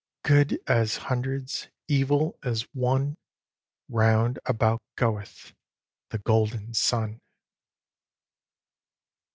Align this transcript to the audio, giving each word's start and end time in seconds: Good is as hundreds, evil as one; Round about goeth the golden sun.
Good 0.23 0.53
is 0.53 0.61
as 0.65 0.97
hundreds, 0.97 1.67
evil 1.87 2.35
as 2.43 2.63
one; 2.73 3.17
Round 3.87 4.39
about 4.47 4.81
goeth 4.95 5.53
the 6.09 6.17
golden 6.17 6.73
sun. 6.73 7.21